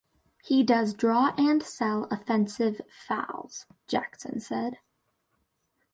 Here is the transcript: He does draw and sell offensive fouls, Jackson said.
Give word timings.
He 0.43 0.63
does 0.63 0.95
draw 0.95 1.31
and 1.37 1.61
sell 1.61 2.05
offensive 2.09 2.81
fouls, 2.89 3.67
Jackson 3.85 4.39
said. 4.39 4.79